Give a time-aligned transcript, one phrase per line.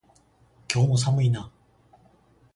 [0.67, 1.51] 今日も寒いな